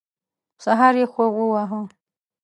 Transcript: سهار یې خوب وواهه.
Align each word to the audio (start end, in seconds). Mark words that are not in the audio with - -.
سهار 0.63 0.93
یې 1.01 1.05
خوب 1.13 1.33
وواهه. 1.37 1.81